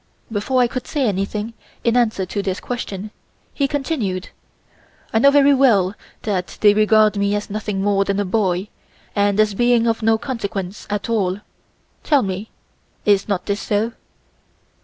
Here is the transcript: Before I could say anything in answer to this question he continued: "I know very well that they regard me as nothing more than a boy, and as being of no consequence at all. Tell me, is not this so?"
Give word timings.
Before 0.31 0.63
I 0.63 0.67
could 0.67 0.87
say 0.87 1.05
anything 1.07 1.53
in 1.83 1.95
answer 1.95 2.25
to 2.25 2.41
this 2.41 2.59
question 2.59 3.11
he 3.53 3.67
continued: 3.67 4.29
"I 5.13 5.19
know 5.19 5.29
very 5.29 5.53
well 5.53 5.93
that 6.23 6.57
they 6.61 6.73
regard 6.73 7.17
me 7.17 7.35
as 7.35 7.51
nothing 7.51 7.83
more 7.83 8.03
than 8.03 8.19
a 8.19 8.25
boy, 8.25 8.69
and 9.15 9.39
as 9.39 9.53
being 9.53 9.85
of 9.85 10.01
no 10.01 10.17
consequence 10.17 10.87
at 10.89 11.07
all. 11.07 11.41
Tell 12.03 12.23
me, 12.23 12.49
is 13.05 13.27
not 13.27 13.45
this 13.45 13.61
so?" 13.61 13.91